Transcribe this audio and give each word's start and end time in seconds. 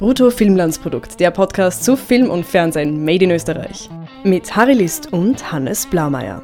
Brutto 0.00 0.30
Filmlandsprodukt, 0.30 1.20
der 1.20 1.30
Podcast 1.30 1.84
zu 1.84 1.94
Film 1.94 2.30
und 2.30 2.46
Fernsehen 2.46 3.04
made 3.04 3.22
in 3.22 3.32
Österreich. 3.32 3.90
Mit 4.24 4.56
Harry 4.56 4.72
List 4.72 5.12
und 5.12 5.52
Hannes 5.52 5.84
Blaumeier. 5.84 6.40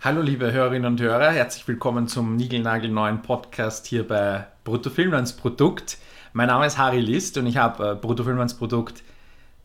Hallo 0.00 0.22
liebe 0.22 0.50
Hörerinnen 0.50 0.86
und 0.86 0.98
Hörer, 1.02 1.30
herzlich 1.30 1.68
willkommen 1.68 2.08
zum 2.08 2.36
niegelnagelneuen 2.36 3.20
Podcast 3.20 3.86
hier 3.86 4.08
bei 4.08 4.46
Brutto 4.64 4.88
Filmlandsprodukt. 4.88 5.98
Mein 6.32 6.46
Name 6.46 6.64
ist 6.64 6.78
Harry 6.78 7.00
List 7.00 7.36
und 7.36 7.44
ich 7.44 7.58
habe 7.58 7.90
äh, 7.90 7.94
Brutto 7.96 8.24
Filmlandsprodukt 8.24 9.02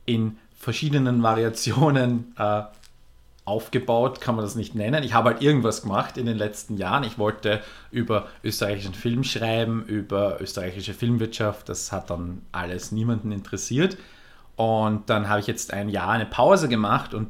in 0.05 0.36
verschiedenen 0.60 1.23
Variationen 1.23 2.36
äh, 2.38 2.64
aufgebaut, 3.46 4.21
kann 4.21 4.36
man 4.36 4.43
das 4.43 4.55
nicht 4.55 4.73
nennen. 4.75 5.04
Ich 5.04 5.14
habe 5.14 5.30
halt 5.30 5.41
irgendwas 5.41 5.84
gemacht 5.84 6.18
in 6.18 6.25
den 6.25 6.38
letzten 6.38 6.78
Jahren. 6.78 7.04
Ich 7.04 7.20
wollte 7.20 7.61
über 7.91 8.28
österreichischen 8.43 8.96
Film 8.96 9.24
schreiben, 9.24 9.86
über 9.86 10.42
österreichische 10.42 10.93
Filmwirtschaft. 10.93 11.69
Das 11.69 11.92
hat 11.92 12.10
dann 12.10 12.42
alles 12.52 12.92
niemanden 12.92 13.32
interessiert. 13.32 13.97
Und 14.55 15.10
dann 15.10 15.29
habe 15.29 15.39
ich 15.39 15.47
jetzt 15.47 15.74
ein 15.74 15.89
Jahr 15.89 16.10
eine 16.10 16.25
Pause 16.25 16.68
gemacht 16.68 17.14
und 17.14 17.29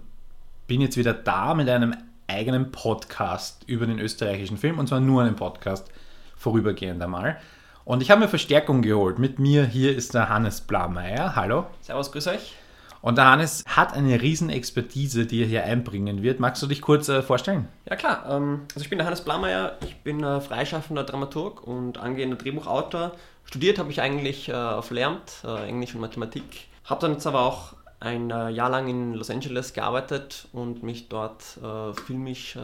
bin 0.68 0.82
jetzt 0.82 0.98
wieder 0.98 1.14
da 1.14 1.54
mit 1.54 1.70
einem 1.70 1.96
eigenen 2.28 2.72
Podcast 2.72 3.64
über 3.68 3.86
den 3.86 4.00
österreichischen 4.00 4.58
Film 4.58 4.80
und 4.80 4.88
zwar 4.88 5.00
nur 5.00 5.22
einen 5.22 5.36
Podcast 5.36 5.90
vorübergehend 6.38 7.02
einmal. 7.02 7.38
Und 7.84 8.02
ich 8.02 8.10
habe 8.10 8.22
mir 8.22 8.28
Verstärkung 8.28 8.82
geholt. 8.82 9.20
Mit 9.20 9.38
mir 9.38 9.66
hier 9.66 9.96
ist 9.96 10.14
der 10.14 10.30
Hannes 10.30 10.62
Blaumeier. 10.62 11.36
Hallo. 11.36 11.68
Servus, 11.82 12.12
grüß 12.12 12.28
euch. 12.28 12.65
Und 13.02 13.18
der 13.18 13.30
Hannes 13.30 13.64
hat 13.68 13.94
eine 13.94 14.22
riesen 14.22 14.50
Expertise, 14.50 15.26
die 15.26 15.42
er 15.42 15.48
hier 15.48 15.64
einbringen 15.64 16.24
wird. 16.24 16.40
Magst 16.40 16.64
du 16.64 16.68
dich 16.68 16.82
kurz 16.82 17.08
äh, 17.08 17.22
vorstellen? 17.22 17.68
Ja 17.88 17.96
klar, 17.96 18.26
ähm, 18.30 18.62
also 18.74 18.82
ich 18.82 18.90
bin 18.90 18.98
der 18.98 19.06
Hannes 19.06 19.22
Blaumeier, 19.22 19.78
ich 19.86 19.96
bin 19.98 20.24
äh, 20.24 20.42
freischaffender 20.42 21.04
Dramaturg 21.04 21.66
und 21.66 22.00
angehender 22.00 22.36
Drehbuchautor. 22.38 23.12
Studiert 23.44 23.78
habe 23.78 23.92
ich 23.92 24.02
eigentlich 24.02 24.50
äh, 24.50 24.54
auf 24.54 24.90
Lehramt, 24.90 25.44
Englisch 25.68 25.94
und 25.94 26.02
Mathematik. 26.02 26.68
Habe 26.84 27.02
dann 27.02 27.14
jetzt 27.14 27.28
aber 27.28 27.42
auch 27.42 27.74
ein 28.00 28.30
Jahr 28.30 28.70
lang 28.70 28.88
in 28.88 29.14
Los 29.14 29.30
Angeles 29.30 29.74
gearbeitet 29.74 30.48
und 30.52 30.84
mich 30.84 31.08
dort 31.08 31.42
filmisch 32.06 32.58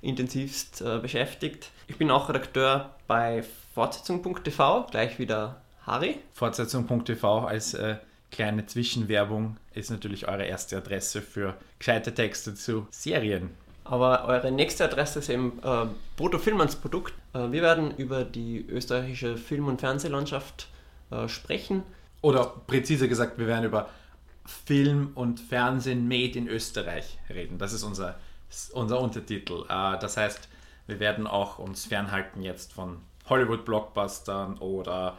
intensivst 0.00 0.82
beschäftigt. 1.02 1.70
Ich 1.86 1.98
bin 1.98 2.10
auch 2.10 2.28
Redakteur 2.28 2.90
bei 3.06 3.44
Fortsetzung.tv, 3.74 4.86
gleich 4.90 5.18
wieder 5.18 5.60
Harry. 5.86 6.18
Fortsetzung.tv 6.32 7.46
als 7.46 7.76
kleine 8.34 8.66
Zwischenwerbung 8.66 9.56
ist 9.74 9.90
natürlich 9.90 10.26
eure 10.26 10.44
erste 10.44 10.76
Adresse 10.76 11.22
für 11.22 11.54
gescheite 11.78 12.12
Texte 12.12 12.54
zu 12.56 12.88
Serien. 12.90 13.50
Aber 13.84 14.24
eure 14.24 14.50
nächste 14.50 14.84
Adresse 14.84 15.20
ist 15.20 15.28
eben 15.28 15.60
äh, 15.62 15.86
Brutto 16.16 16.38
Filmans 16.40 16.74
Produkt. 16.74 17.14
Äh, 17.32 17.52
wir 17.52 17.62
werden 17.62 17.96
über 17.96 18.24
die 18.24 18.66
österreichische 18.66 19.36
Film- 19.36 19.68
und 19.68 19.80
Fernsehlandschaft 19.80 20.68
äh, 21.10 21.28
sprechen. 21.28 21.84
Oder 22.22 22.46
präziser 22.66 23.06
gesagt, 23.06 23.38
wir 23.38 23.46
werden 23.46 23.66
über 23.66 23.88
Film 24.66 25.12
und 25.14 25.38
Fernsehen 25.38 26.08
made 26.08 26.36
in 26.36 26.48
Österreich 26.48 27.18
reden. 27.30 27.58
Das 27.58 27.72
ist 27.72 27.84
unser, 27.84 28.18
unser 28.72 29.00
Untertitel. 29.00 29.64
Äh, 29.68 29.98
das 30.00 30.16
heißt, 30.16 30.48
wir 30.88 30.98
werden 30.98 31.28
auch 31.28 31.60
uns 31.60 31.84
fernhalten 31.84 32.42
jetzt 32.42 32.72
von 32.72 32.98
Hollywood-Blockbustern 33.28 34.58
oder 34.58 35.18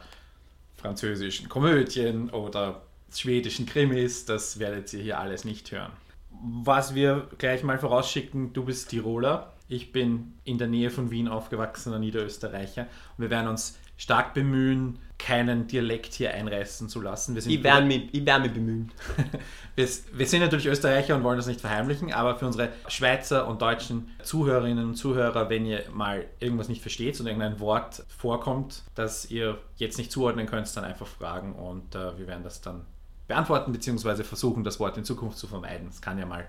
französischen 0.76 1.48
Komödien 1.48 2.28
oder 2.30 2.82
schwedischen 3.12 3.66
Krimis, 3.66 4.24
das 4.24 4.58
werdet 4.58 4.92
ihr 4.92 5.02
hier 5.02 5.18
alles 5.18 5.44
nicht 5.44 5.70
hören. 5.72 5.92
Was 6.30 6.94
wir 6.94 7.28
gleich 7.38 7.62
mal 7.62 7.78
vorausschicken, 7.78 8.52
du 8.52 8.64
bist 8.64 8.90
Tiroler, 8.90 9.52
ich 9.68 9.92
bin 9.92 10.34
in 10.44 10.58
der 10.58 10.68
Nähe 10.68 10.90
von 10.90 11.10
Wien 11.10 11.28
aufgewachsener 11.28 11.98
Niederösterreicher 11.98 12.82
und 13.16 13.22
wir 13.22 13.30
werden 13.30 13.48
uns 13.48 13.78
stark 13.96 14.34
bemühen, 14.34 14.98
keinen 15.18 15.66
Dialekt 15.66 16.12
hier 16.12 16.34
einreißen 16.34 16.88
zu 16.88 17.00
lassen. 17.00 17.34
Wir 17.34 17.42
sind 17.42 17.52
ich, 17.52 17.62
werde 17.62 17.86
mich, 17.86 18.12
ich 18.12 18.26
werde 18.26 18.42
mich 18.42 18.52
bemühen. 18.52 18.92
wir, 19.74 19.88
wir, 20.12 20.26
sind 20.26 20.40
natürlich 20.40 20.66
Österreicher 20.66 21.16
und 21.16 21.24
wollen 21.24 21.38
das 21.38 21.46
nicht 21.46 21.62
verheimlichen, 21.62 22.12
aber 22.12 22.36
für 22.38 22.46
unsere 22.46 22.68
Schweizer 22.88 23.48
und 23.48 23.62
deutschen 23.62 24.10
Zuhörerinnen 24.22 24.84
und 24.84 24.94
Zuhörer, 24.96 25.48
wenn 25.48 25.64
ihr 25.64 25.84
mal 25.92 26.26
irgendwas 26.38 26.68
nicht 26.68 26.82
versteht 26.82 27.18
und 27.18 27.26
irgendein 27.26 27.58
Wort 27.60 28.04
vorkommt, 28.18 28.82
das 28.94 29.30
ihr 29.30 29.58
jetzt 29.76 29.96
nicht 29.96 30.12
zuordnen 30.12 30.46
könnt, 30.46 30.74
dann 30.76 30.84
einfach 30.84 31.06
fragen 31.06 31.54
und 31.54 31.94
äh, 31.94 32.18
wir 32.18 32.26
werden 32.26 32.44
das 32.44 32.60
dann 32.60 32.84
beantworten 33.28 33.72
bzw. 33.72 34.22
versuchen, 34.24 34.64
das 34.64 34.80
Wort 34.80 34.96
in 34.96 35.04
Zukunft 35.04 35.38
zu 35.38 35.46
vermeiden. 35.46 35.88
Das 35.88 36.00
kann 36.00 36.18
ja 36.18 36.26
mal 36.26 36.46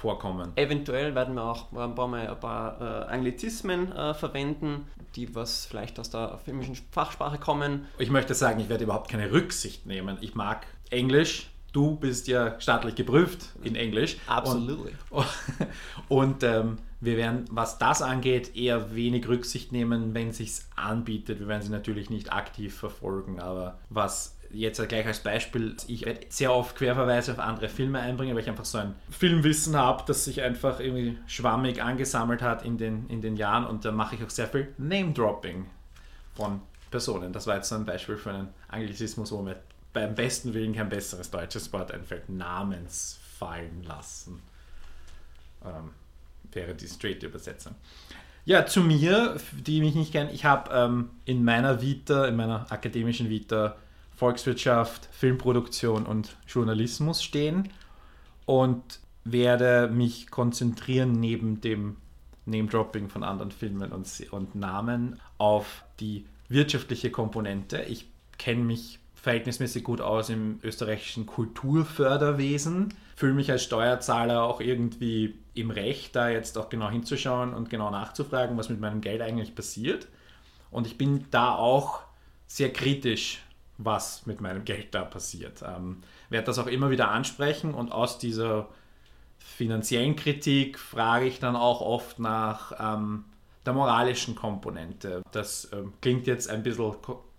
vorkommen. 0.00 0.52
Eventuell 0.56 1.14
werden 1.14 1.34
wir 1.34 1.44
auch 1.44 1.72
ein 1.72 1.94
paar, 1.94 2.08
mal 2.08 2.26
ein 2.26 2.40
paar 2.40 2.80
äh, 2.80 3.12
Anglizismen 3.12 3.92
äh, 3.92 4.14
verwenden, 4.14 4.86
die 5.14 5.34
was 5.34 5.66
vielleicht 5.66 5.98
aus 6.00 6.10
der 6.10 6.38
filmischen 6.44 6.76
Fachsprache 6.90 7.38
kommen. 7.38 7.86
Ich 7.98 8.10
möchte 8.10 8.34
sagen, 8.34 8.60
ich 8.60 8.68
werde 8.68 8.84
überhaupt 8.84 9.10
keine 9.10 9.30
Rücksicht 9.30 9.86
nehmen. 9.86 10.16
Ich 10.20 10.34
mag 10.34 10.66
Englisch. 10.90 11.50
Du 11.72 11.96
bist 11.96 12.26
ja 12.26 12.58
staatlich 12.60 12.96
geprüft 12.96 13.50
in 13.62 13.76
Englisch. 13.76 14.16
Absolut. 14.26 14.90
Und, 15.10 15.26
und 16.08 16.42
ähm, 16.42 16.78
wir 17.00 17.16
werden, 17.16 17.44
was 17.50 17.78
das 17.78 18.02
angeht, 18.02 18.56
eher 18.56 18.94
wenig 18.94 19.28
Rücksicht 19.28 19.70
nehmen, 19.70 20.12
wenn 20.14 20.30
es 20.30 20.38
sich 20.38 20.52
anbietet. 20.74 21.38
Wir 21.38 21.46
werden 21.46 21.62
sie 21.62 21.70
natürlich 21.70 22.10
nicht 22.10 22.32
aktiv 22.32 22.74
verfolgen, 22.74 23.38
aber 23.38 23.78
was 23.88 24.36
jetzt 24.52 24.86
gleich 24.88 25.06
als 25.06 25.20
Beispiel, 25.20 25.76
ich 25.86 26.04
werde 26.04 26.20
sehr 26.28 26.52
oft 26.52 26.76
Querverweise 26.76 27.32
auf 27.32 27.38
andere 27.38 27.68
Filme 27.68 28.00
einbringen, 28.00 28.34
weil 28.34 28.42
ich 28.42 28.48
einfach 28.48 28.64
so 28.64 28.78
ein 28.78 28.94
Filmwissen 29.10 29.76
habe, 29.76 30.04
das 30.06 30.24
sich 30.24 30.42
einfach 30.42 30.80
irgendwie 30.80 31.18
schwammig 31.26 31.82
angesammelt 31.82 32.42
hat 32.42 32.64
in 32.64 32.78
den, 32.78 33.08
in 33.08 33.20
den 33.20 33.36
Jahren 33.36 33.66
und 33.66 33.84
da 33.84 33.92
mache 33.92 34.16
ich 34.16 34.24
auch 34.24 34.30
sehr 34.30 34.48
viel 34.48 34.72
Name-Dropping 34.78 35.66
von 36.34 36.60
Personen. 36.90 37.32
Das 37.32 37.46
war 37.46 37.56
jetzt 37.56 37.68
so 37.68 37.76
ein 37.76 37.84
Beispiel 37.84 38.16
für 38.16 38.30
einen 38.30 38.48
Anglizismus, 38.68 39.30
wo 39.32 39.42
mir 39.42 39.56
beim 39.92 40.14
besten 40.14 40.54
Willen 40.54 40.74
kein 40.74 40.88
besseres 40.88 41.30
deutsches 41.30 41.72
Wort 41.72 41.92
einfällt. 41.92 42.28
Namens 42.28 43.18
fallen 43.38 43.82
lassen. 43.84 44.42
Ähm, 45.64 45.90
wäre 46.52 46.74
die 46.74 46.88
straight 46.88 47.22
Übersetzung. 47.22 47.74
Ja, 48.44 48.66
zu 48.66 48.80
mir, 48.80 49.36
die 49.52 49.80
mich 49.80 49.94
nicht 49.94 50.12
kennen, 50.12 50.30
ich 50.32 50.44
habe 50.44 50.70
ähm, 50.72 51.10
in 51.24 51.44
meiner 51.44 51.82
Vita, 51.82 52.26
in 52.26 52.36
meiner 52.36 52.70
akademischen 52.70 53.28
Vita 53.28 53.76
Volkswirtschaft, 54.20 55.08
Filmproduktion 55.12 56.04
und 56.04 56.36
Journalismus 56.46 57.22
stehen 57.22 57.70
und 58.44 59.00
werde 59.24 59.88
mich 59.88 60.30
konzentrieren 60.30 61.12
neben 61.12 61.62
dem 61.62 61.96
Name-Dropping 62.44 63.08
von 63.08 63.22
anderen 63.22 63.50
Filmen 63.50 63.90
und, 63.92 64.06
und 64.30 64.54
Namen 64.54 65.18
auf 65.38 65.84
die 66.00 66.26
wirtschaftliche 66.50 67.10
Komponente. 67.10 67.80
Ich 67.88 68.08
kenne 68.36 68.62
mich 68.62 68.98
verhältnismäßig 69.14 69.84
gut 69.84 70.02
aus 70.02 70.28
im 70.28 70.60
österreichischen 70.62 71.24
Kulturförderwesen, 71.24 72.92
fühle 73.16 73.32
mich 73.32 73.50
als 73.50 73.64
Steuerzahler 73.64 74.42
auch 74.42 74.60
irgendwie 74.60 75.38
im 75.54 75.70
Recht, 75.70 76.14
da 76.14 76.28
jetzt 76.28 76.58
auch 76.58 76.68
genau 76.68 76.90
hinzuschauen 76.90 77.54
und 77.54 77.70
genau 77.70 77.90
nachzufragen, 77.90 78.58
was 78.58 78.68
mit 78.68 78.80
meinem 78.80 79.00
Geld 79.00 79.22
eigentlich 79.22 79.54
passiert. 79.54 80.08
Und 80.70 80.86
ich 80.86 80.98
bin 80.98 81.24
da 81.30 81.54
auch 81.54 82.00
sehr 82.46 82.70
kritisch 82.70 83.40
was 83.84 84.26
mit 84.26 84.40
meinem 84.40 84.64
Geld 84.64 84.94
da 84.94 85.04
passiert. 85.04 85.62
Ähm, 85.62 86.02
werde 86.28 86.46
das 86.46 86.58
auch 86.58 86.66
immer 86.66 86.90
wieder 86.90 87.10
ansprechen 87.10 87.74
und 87.74 87.92
aus 87.92 88.18
dieser 88.18 88.68
finanziellen 89.38 90.16
Kritik 90.16 90.78
frage 90.78 91.26
ich 91.26 91.40
dann 91.40 91.56
auch 91.56 91.80
oft 91.80 92.18
nach 92.18 92.72
ähm, 92.78 93.24
der 93.64 93.72
moralischen 93.72 94.34
Komponente. 94.34 95.22
Das 95.32 95.70
ähm, 95.72 95.92
klingt 96.00 96.26
jetzt 96.26 96.48
ein 96.48 96.62
bisschen 96.62 96.94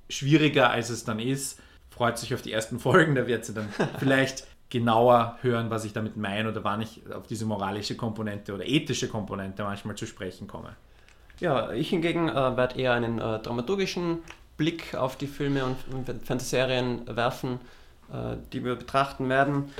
schwieriger, 0.10 0.70
als 0.70 0.90
es 0.90 1.04
dann 1.04 1.20
ist. 1.20 1.60
Freut 1.90 2.18
sich 2.18 2.34
auf 2.34 2.42
die 2.42 2.52
ersten 2.52 2.80
Folgen, 2.80 3.16
da 3.16 3.28
wird 3.28 3.46
sie 3.46 3.54
dann 3.54 3.70
vielleicht 4.00 4.48
genauer 4.70 5.38
hören, 5.42 5.70
was 5.70 5.84
ich 5.84 5.94
damit 5.94 6.18
meine 6.18 6.50
oder 6.50 6.64
wann 6.64 6.82
ich 6.82 7.02
auf 7.14 7.28
diese 7.28 7.46
moralische 7.46 7.96
Komponente 7.96 8.54
oder 8.54 8.66
ethische 8.66 9.10
Komponente 9.10 9.64
manchmal 9.64 9.96
zu 9.96 10.08
sprechen 10.08 10.48
komme. 10.48 10.76
Ja, 11.40 11.72
ich 11.72 11.90
hingegen 11.90 12.30
äh, 12.30 12.34
werde 12.34 12.80
eher 12.80 12.94
einen 12.94 13.20
äh, 13.20 13.40
dramaturgischen 13.40 14.20
Blick 14.62 14.94
auf 14.94 15.16
die 15.16 15.26
Filme 15.26 15.66
und, 15.66 15.76
Fernsehserien 16.24 17.08
werfen, 17.16 17.60
äh, 18.14 18.38
die 18.54 18.64
wir 18.64 18.76
betrachten 18.76 19.28
werden. 19.28 19.72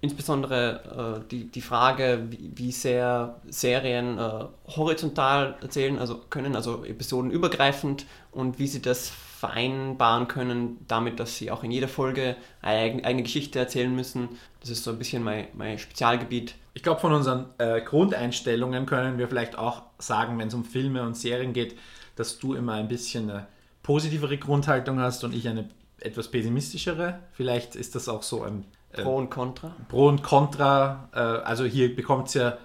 Insbesondere 0.00 1.20
äh, 1.22 1.28
die, 1.30 1.44
die 1.50 1.60
Frage, 1.60 2.24
wie, 2.30 2.50
wie 2.54 2.72
sehr 2.72 3.36
Serien 3.50 4.16
äh, 4.18 4.44
horizontal 4.66 5.56
erzählen, 5.60 5.98
also 5.98 6.22
können, 6.30 6.56
also 6.56 6.86
episodenübergreifend 6.86 8.06
und 8.32 8.58
wie 8.58 8.66
sie 8.66 8.80
das 8.80 9.10
vereinbaren 9.10 10.26
können, 10.26 10.78
damit, 10.88 11.20
dass 11.20 11.36
sie 11.36 11.50
auch 11.50 11.62
in 11.62 11.70
jeder 11.70 11.88
Folge 11.88 12.36
eine 12.62 13.04
eigene 13.04 13.24
Geschichte 13.24 13.58
erzählen 13.58 13.94
müssen. 13.94 14.30
Das 14.60 14.70
ist 14.70 14.84
so 14.84 14.90
ein 14.90 14.98
bisschen 14.98 15.22
mein, 15.22 15.48
mein 15.52 15.78
Spezialgebiet. 15.78 16.54
Ich 16.72 16.82
glaube, 16.82 17.02
von 17.02 17.12
unseren 17.12 17.50
äh, 17.58 17.82
Grundeinstellungen 17.82 18.86
können 18.86 19.18
wir 19.18 19.28
vielleicht 19.28 19.58
auch 19.58 19.82
sagen, 19.98 20.38
wenn 20.38 20.48
es 20.48 20.54
um 20.54 20.64
Filme 20.64 21.02
und 21.02 21.14
Serien 21.14 21.52
geht, 21.52 21.76
dass 22.16 22.38
du 22.38 22.54
immer 22.54 22.72
ein 22.74 22.88
bisschen 22.88 23.30
eine 23.30 23.46
positivere 23.84 24.38
Grundhaltung 24.38 24.98
hast 24.98 25.22
und 25.22 25.32
ich 25.32 25.46
eine 25.46 25.68
etwas 26.00 26.28
pessimistischere. 26.28 27.20
Vielleicht 27.32 27.76
ist 27.76 27.94
das 27.94 28.08
auch 28.08 28.24
so 28.24 28.42
ein 28.42 28.64
äh, 28.92 29.02
Pro 29.02 29.16
und 29.16 29.30
Contra. 29.30 29.76
Pro 29.88 30.08
und 30.08 30.24
Contra. 30.24 31.08
Äh, 31.12 31.18
also 31.18 31.64
hier 31.64 31.94
bekommt 31.94 32.28
es 32.28 32.34
ja 32.34 32.58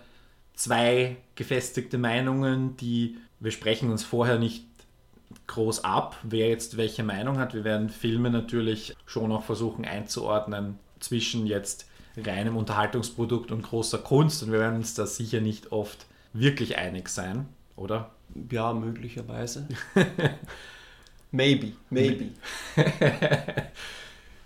zwei 0.56 1.18
gefestigte 1.36 2.00
Meinungen, 2.00 2.75
die 2.77 3.18
wir 3.39 3.51
sprechen 3.51 3.92
uns 3.92 4.04
vorher 4.04 4.39
nicht 4.39 4.66
groß 5.48 5.83
ab, 5.83 6.18
wer 6.24 6.50
jetzt 6.50 6.77
welche 6.77 7.04
Meinung 7.04 7.38
hat. 7.38 7.54
Wir 7.54 7.63
werden 7.63 7.89
Filme 7.89 8.30
natürlich 8.30 8.95
schon 9.06 9.31
auch 9.31 9.44
versuchen 9.44 9.86
einzuordnen 9.86 10.80
zwischen 11.00 11.45
jetzt 11.45 11.88
reinem 12.18 12.57
Unterhaltungsprodukt 12.57 13.51
und 13.51 13.62
großer 13.62 14.00
Kunst 14.00 14.44
und 14.44 14.51
wir 14.51 14.60
werden 14.60 14.77
uns 14.77 14.94
da 14.94 15.06
sicher 15.06 15.39
nicht 15.39 15.72
oft 15.72 16.06
wirklich 16.33 16.77
einig 16.77 17.10
sein, 17.10 17.48
oder? 17.75 18.12
Ja, 18.51 18.74
möglicherweise. 18.74 19.68
maybe, 21.31 21.73
maybe. 21.89 22.31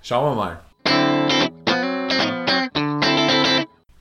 Schauen 0.02 0.32
wir 0.32 0.36
mal. 0.36 0.60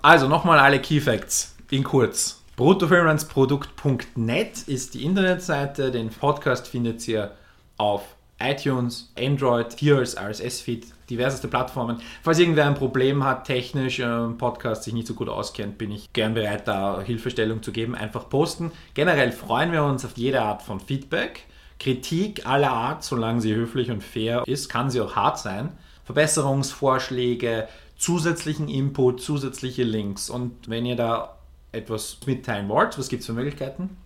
Also 0.03 0.29
nochmal 0.29 0.59
alle 0.59 0.81
Key 0.81 1.01
Facts 1.01 1.55
in 1.71 1.85
kurz. 1.85 2.43
Bruttofilmlandsprodukt.net 2.57 4.63
ist 4.67 4.95
die 4.95 5.05
Internetseite. 5.05 5.91
Den 5.91 6.11
Podcast 6.11 6.69
findet 6.69 7.09
ihr 7.09 7.33
auf 7.77 8.03
iTunes, 8.41 9.13
Android, 9.17 9.75
hier 9.79 10.01
RSS-Feed, 10.01 10.87
diverseste 11.09 11.49
Plattformen. 11.49 12.03
Falls 12.23 12.41
irgendwer 12.41 12.67
ein 12.67 12.75
Problem 12.75 13.25
hat, 13.25 13.47
technisch, 13.47 14.01
äh, 14.01 14.29
Podcast 14.37 14.83
sich 14.83 14.93
nicht 14.93 15.07
so 15.07 15.15
gut 15.15 15.29
auskennt, 15.29 15.79
bin 15.79 15.93
ich 15.93 16.13
gern 16.13 16.35
bereit, 16.35 16.67
da 16.67 17.01
Hilfestellung 17.01 17.63
zu 17.63 17.71
geben. 17.73 17.95
Einfach 17.95 18.29
posten. 18.29 18.73
Generell 18.95 19.31
freuen 19.33 19.73
wir 19.73 19.85
uns 19.85 20.05
auf 20.05 20.17
jede 20.17 20.43
Art 20.43 20.63
von 20.63 20.81
Feedback. 20.81 21.45
Kritik 21.83 22.47
aller 22.47 22.71
Art, 22.71 23.03
solange 23.03 23.41
sie 23.41 23.53
höflich 23.55 23.91
und 23.91 24.05
fair 24.05 24.45
ist, 24.47 24.69
kann 24.69 24.89
sie 24.89 25.01
auch 25.01 25.17
hart 25.17 25.41
sein. 25.41 25.77
Verbesserungsvorschläge, 26.05 27.67
zusätzlichen 27.97 28.69
Input, 28.69 29.21
zusätzliche 29.21 29.83
Links. 29.83 30.31
Und 30.31 30.69
wenn 30.69 30.87
ihr 30.87 30.95
da 30.95 31.37
etwas 31.73 32.19
mitteilen 32.25 32.69
wollt, 32.69 32.97
was 32.99 33.09
gibt 33.09 33.23
es 33.23 33.27
für 33.27 33.33
Möglichkeiten? 33.33 33.97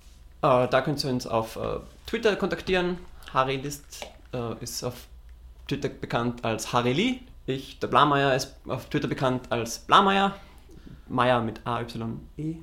Äh, 0.40 0.68
da 0.68 0.80
könnt 0.80 1.04
ihr 1.04 1.10
uns 1.10 1.26
auf 1.26 1.56
äh, 1.56 1.80
Twitter 2.06 2.36
kontaktieren. 2.36 2.96
Harry 3.34 3.56
List 3.56 4.06
äh, 4.32 4.54
ist 4.62 4.82
auf 4.82 5.06
Twitter 5.68 5.90
bekannt 5.90 6.46
als 6.46 6.72
Harry 6.72 6.94
Lee. 6.94 7.18
Ich, 7.44 7.78
der 7.78 7.88
Blameyer, 7.88 8.34
ist 8.34 8.56
auf 8.66 8.88
Twitter 8.88 9.08
bekannt 9.08 9.52
als 9.52 9.80
Blameyer. 9.80 10.34
Meier 11.08 11.42
mit 11.42 11.60
A-Y-E. 11.66 12.56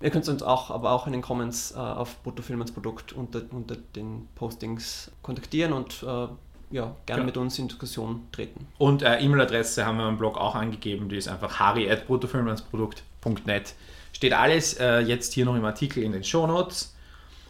Ihr 0.00 0.10
könnt 0.10 0.28
uns 0.28 0.42
auch, 0.42 0.70
aber 0.70 0.92
auch 0.92 1.06
in 1.06 1.12
den 1.12 1.22
Comments 1.22 1.72
äh, 1.72 1.78
auf 1.78 2.22
Bruttofilm 2.22 2.64
Produkt 2.66 3.12
unter, 3.12 3.42
unter 3.50 3.74
den 3.96 4.28
Postings 4.36 5.10
kontaktieren 5.22 5.72
und 5.72 6.04
äh, 6.04 6.28
ja, 6.70 6.94
gerne 7.06 7.22
ja. 7.22 7.26
mit 7.26 7.36
uns 7.36 7.58
in 7.58 7.66
Diskussion 7.68 8.28
treten. 8.30 8.68
Und 8.78 9.02
äh, 9.02 9.18
E-Mail-Adresse 9.18 9.84
haben 9.84 9.98
wir 9.98 10.08
im 10.08 10.18
Blog 10.18 10.38
auch 10.38 10.54
angegeben, 10.54 11.08
die 11.08 11.16
ist 11.16 11.26
einfach 11.28 11.58
harry.bruttofilmansprodukt.net. 11.58 13.74
Steht 14.12 14.34
alles 14.34 14.74
äh, 14.74 15.00
jetzt 15.00 15.32
hier 15.32 15.44
noch 15.44 15.56
im 15.56 15.64
Artikel 15.64 16.00
in 16.02 16.12
den 16.12 16.22
Show 16.22 16.46
Notes. 16.46 16.94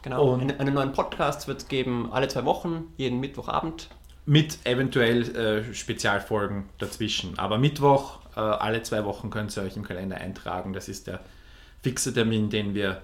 Genau, 0.03 0.33
und 0.33 0.41
einen, 0.41 0.59
einen 0.59 0.75
neuen 0.75 0.93
Podcast 0.93 1.49
wird 1.49 1.61
es 1.61 1.69
geben, 1.69 2.09
alle 2.13 2.29
zwei 2.29 2.45
Wochen, 2.45 2.93
jeden 2.97 3.21
Mittwochabend. 3.21 3.89
Mit 4.25 4.59
eventuell 4.65 5.37
äh, 5.37 5.75
Spezialfolgen 5.75 6.69
dazwischen. 6.79 7.39
Aber 7.39 7.59
Mittwoch, 7.59 8.21
äh, 8.37 8.41
alle 8.41 8.83
zwei 8.83 9.05
Wochen 9.05 9.29
könnt 9.31 9.55
ihr 9.57 9.65
euch 9.65 9.77
im 9.77 9.85
Kalender 9.85 10.17
eintragen. 10.17 10.73
Das 10.73 10.89
ist 10.89 11.09
der 11.09 11.21
fixe 11.89 12.13
Termin, 12.13 12.51
den 12.51 12.75
wir 12.75 13.01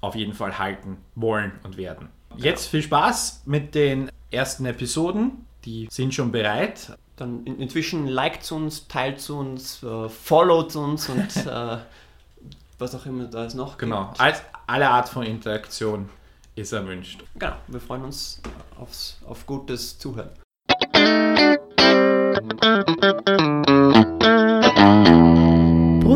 auf 0.00 0.14
jeden 0.14 0.32
Fall 0.32 0.56
halten 0.56 0.98
wollen 1.16 1.52
und 1.64 1.76
werden. 1.76 2.08
Jetzt 2.36 2.68
viel 2.68 2.82
Spaß 2.82 3.42
mit 3.46 3.74
den 3.74 4.10
ersten 4.30 4.64
Episoden. 4.64 5.44
Die 5.64 5.88
sind 5.90 6.14
schon 6.14 6.30
bereit. 6.30 6.96
Dann 7.16 7.44
in, 7.44 7.58
inzwischen 7.58 8.06
liked 8.06 8.50
uns, 8.52 8.86
teilt 8.86 9.28
uns, 9.28 9.82
äh, 9.82 10.08
followt 10.08 10.76
uns 10.76 11.08
und 11.08 11.36
äh, 11.46 11.78
was 12.78 12.94
auch 12.94 13.06
immer 13.06 13.24
da 13.24 13.44
es 13.44 13.54
noch 13.54 13.76
genau. 13.76 14.06
gibt. 14.06 14.20
Als, 14.20 14.42
alle 14.68 14.88
Art 14.88 15.08
von 15.08 15.24
Interaktion 15.24 16.08
ist 16.54 16.72
erwünscht. 16.72 17.24
Genau, 17.34 17.56
wir 17.66 17.80
freuen 17.80 18.04
uns 18.04 18.40
aufs, 18.78 19.18
auf 19.26 19.44
gutes 19.46 19.98
Zuhören. 19.98 20.30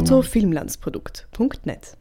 Bruttofilmlandsprodukt.net 0.07 1.97